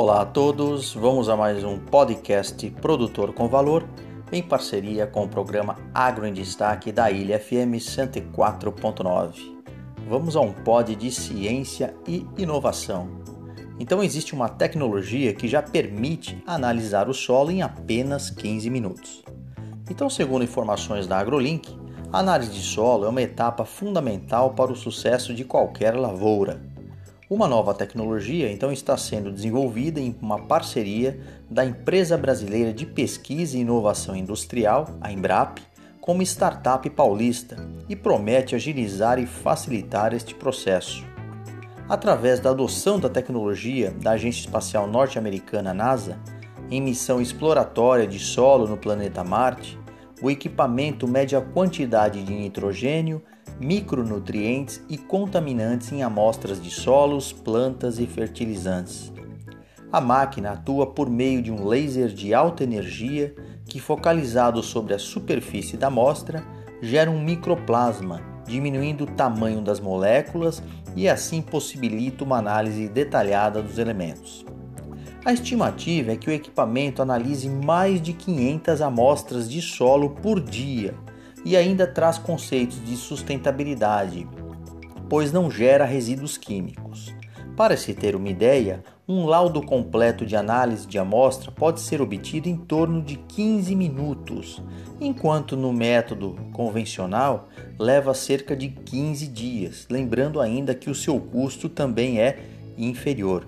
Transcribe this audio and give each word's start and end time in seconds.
Olá 0.00 0.20
a 0.20 0.24
todos, 0.24 0.94
vamos 0.94 1.28
a 1.28 1.36
mais 1.36 1.64
um 1.64 1.76
podcast 1.76 2.70
Produtor 2.80 3.32
com 3.32 3.48
Valor, 3.48 3.84
em 4.30 4.40
parceria 4.40 5.08
com 5.08 5.24
o 5.24 5.28
programa 5.28 5.74
Agro 5.92 6.24
em 6.24 6.32
Destaque 6.32 6.92
da 6.92 7.10
Ilha 7.10 7.36
FM 7.36 7.74
104.9. 7.80 9.60
Vamos 10.08 10.36
a 10.36 10.40
um 10.40 10.52
pod 10.52 10.94
de 10.94 11.10
ciência 11.10 11.96
e 12.06 12.24
inovação. 12.38 13.08
Então 13.80 14.00
existe 14.00 14.36
uma 14.36 14.48
tecnologia 14.48 15.34
que 15.34 15.48
já 15.48 15.60
permite 15.60 16.40
analisar 16.46 17.08
o 17.08 17.12
solo 17.12 17.50
em 17.50 17.62
apenas 17.62 18.30
15 18.30 18.70
minutos. 18.70 19.24
Então, 19.90 20.08
segundo 20.08 20.44
informações 20.44 21.08
da 21.08 21.18
AgroLink, 21.18 21.76
a 22.12 22.20
análise 22.20 22.52
de 22.52 22.62
solo 22.62 23.04
é 23.04 23.08
uma 23.08 23.22
etapa 23.22 23.64
fundamental 23.64 24.50
para 24.50 24.70
o 24.70 24.76
sucesso 24.76 25.34
de 25.34 25.44
qualquer 25.44 25.96
lavoura. 25.96 26.77
Uma 27.30 27.46
nova 27.46 27.74
tecnologia 27.74 28.50
então 28.50 28.72
está 28.72 28.96
sendo 28.96 29.30
desenvolvida 29.30 30.00
em 30.00 30.16
uma 30.22 30.38
parceria 30.38 31.20
da 31.50 31.62
Empresa 31.62 32.16
Brasileira 32.16 32.72
de 32.72 32.86
Pesquisa 32.86 33.54
e 33.54 33.60
Inovação 33.60 34.16
Industrial, 34.16 34.86
a 34.98 35.12
Embrap, 35.12 35.58
com 36.00 36.14
uma 36.14 36.22
startup 36.22 36.88
paulista 36.88 37.58
e 37.86 37.94
promete 37.94 38.54
agilizar 38.54 39.18
e 39.18 39.26
facilitar 39.26 40.14
este 40.14 40.34
processo. 40.34 41.04
Através 41.86 42.40
da 42.40 42.48
adoção 42.48 42.98
da 42.98 43.10
tecnologia 43.10 43.90
da 43.90 44.12
Agência 44.12 44.40
Espacial 44.40 44.86
Norte-Americana 44.86 45.74
NASA, 45.74 46.18
em 46.70 46.80
missão 46.80 47.20
exploratória 47.20 48.06
de 48.06 48.18
solo 48.18 48.66
no 48.66 48.78
planeta 48.78 49.22
Marte, 49.22 49.78
o 50.22 50.30
equipamento 50.30 51.06
mede 51.06 51.36
a 51.36 51.42
quantidade 51.42 52.22
de 52.22 52.32
nitrogênio, 52.32 53.22
micronutrientes 53.60 54.82
e 54.88 54.96
contaminantes 54.96 55.90
em 55.92 56.02
amostras 56.02 56.62
de 56.62 56.70
solos, 56.70 57.32
plantas 57.32 57.98
e 57.98 58.06
fertilizantes. 58.06 59.12
A 59.90 60.00
máquina 60.00 60.52
atua 60.52 60.86
por 60.86 61.08
meio 61.10 61.42
de 61.42 61.50
um 61.50 61.66
laser 61.66 62.08
de 62.08 62.32
alta 62.34 62.62
energia 62.62 63.34
que, 63.64 63.80
focalizado 63.80 64.62
sobre 64.62 64.94
a 64.94 64.98
superfície 64.98 65.76
da 65.76 65.88
amostra, 65.88 66.44
gera 66.80 67.10
um 67.10 67.22
microplasma, 67.22 68.20
diminuindo 68.46 69.04
o 69.04 69.06
tamanho 69.06 69.60
das 69.60 69.80
moléculas 69.80 70.62
e 70.94 71.08
assim 71.08 71.42
possibilita 71.42 72.24
uma 72.24 72.38
análise 72.38 72.88
detalhada 72.88 73.62
dos 73.62 73.78
elementos. 73.78 74.44
A 75.24 75.32
estimativa 75.32 76.12
é 76.12 76.16
que 76.16 76.30
o 76.30 76.32
equipamento 76.32 77.02
analise 77.02 77.48
mais 77.48 78.00
de 78.00 78.12
500 78.12 78.80
amostras 78.80 79.50
de 79.50 79.60
solo 79.60 80.10
por 80.10 80.40
dia 80.40 80.94
e 81.44 81.56
ainda 81.56 81.86
traz 81.86 82.18
conceitos 82.18 82.84
de 82.84 82.96
sustentabilidade, 82.96 84.26
pois 85.08 85.32
não 85.32 85.50
gera 85.50 85.84
resíduos 85.84 86.36
químicos. 86.36 87.14
Para 87.56 87.76
se 87.76 87.92
ter 87.92 88.14
uma 88.14 88.28
ideia, 88.28 88.84
um 89.08 89.26
laudo 89.26 89.60
completo 89.60 90.24
de 90.24 90.36
análise 90.36 90.86
de 90.86 90.96
amostra 90.96 91.50
pode 91.50 91.80
ser 91.80 92.00
obtido 92.00 92.48
em 92.48 92.56
torno 92.56 93.02
de 93.02 93.16
15 93.16 93.74
minutos, 93.74 94.62
enquanto 95.00 95.56
no 95.56 95.72
método 95.72 96.36
convencional 96.52 97.48
leva 97.76 98.14
cerca 98.14 98.54
de 98.54 98.68
15 98.68 99.26
dias, 99.26 99.86
lembrando 99.90 100.40
ainda 100.40 100.74
que 100.74 100.88
o 100.88 100.94
seu 100.94 101.18
custo 101.18 101.68
também 101.68 102.20
é 102.20 102.38
inferior. 102.76 103.44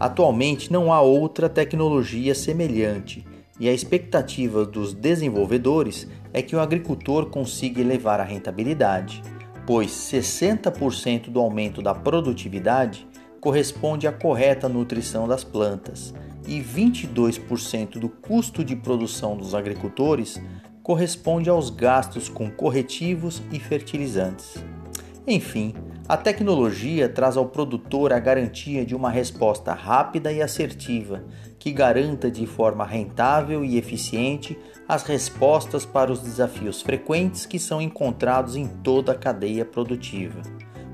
Atualmente 0.00 0.72
não 0.72 0.92
há 0.92 1.00
outra 1.00 1.48
tecnologia 1.48 2.34
semelhante 2.34 3.22
e 3.58 3.68
a 3.68 3.72
expectativa 3.72 4.64
dos 4.64 4.94
desenvolvedores 4.94 6.06
é 6.36 6.42
que 6.42 6.54
o 6.54 6.60
agricultor 6.60 7.30
consiga 7.30 7.80
elevar 7.80 8.20
a 8.20 8.22
rentabilidade, 8.22 9.22
pois 9.66 9.90
60% 9.90 11.30
do 11.30 11.40
aumento 11.40 11.80
da 11.80 11.94
produtividade 11.94 13.08
corresponde 13.40 14.06
à 14.06 14.12
correta 14.12 14.68
nutrição 14.68 15.26
das 15.26 15.42
plantas 15.42 16.12
e 16.46 16.60
22% 16.60 17.98
do 17.98 18.10
custo 18.10 18.62
de 18.62 18.76
produção 18.76 19.34
dos 19.34 19.54
agricultores 19.54 20.38
corresponde 20.82 21.48
aos 21.48 21.70
gastos 21.70 22.28
com 22.28 22.50
corretivos 22.50 23.42
e 23.50 23.58
fertilizantes. 23.58 24.62
Enfim, 25.26 25.74
a 26.08 26.16
tecnologia 26.16 27.08
traz 27.08 27.36
ao 27.36 27.46
produtor 27.46 28.12
a 28.12 28.18
garantia 28.20 28.86
de 28.86 28.94
uma 28.94 29.10
resposta 29.10 29.72
rápida 29.72 30.32
e 30.32 30.40
assertiva, 30.40 31.24
que 31.58 31.72
garanta 31.72 32.30
de 32.30 32.46
forma 32.46 32.84
rentável 32.84 33.64
e 33.64 33.76
eficiente 33.76 34.56
as 34.88 35.02
respostas 35.02 35.84
para 35.84 36.12
os 36.12 36.20
desafios 36.20 36.80
frequentes 36.80 37.44
que 37.44 37.58
são 37.58 37.82
encontrados 37.82 38.54
em 38.54 38.68
toda 38.68 39.12
a 39.12 39.16
cadeia 39.16 39.64
produtiva. 39.64 40.42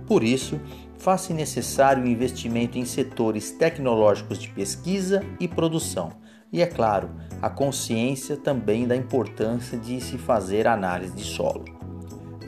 Por 0.06 0.24
isso, 0.24 0.58
faz-se 0.96 1.34
necessário 1.34 2.04
o 2.04 2.08
investimento 2.08 2.78
em 2.78 2.86
setores 2.86 3.50
tecnológicos 3.50 4.38
de 4.38 4.48
pesquisa 4.48 5.22
e 5.38 5.46
produção. 5.46 6.10
E 6.50 6.62
é 6.62 6.66
claro, 6.66 7.10
a 7.40 7.50
consciência 7.50 8.34
também 8.34 8.86
da 8.86 8.96
importância 8.96 9.76
de 9.76 10.00
se 10.00 10.16
fazer 10.16 10.66
análise 10.66 11.14
de 11.14 11.24
solo. 11.24 11.81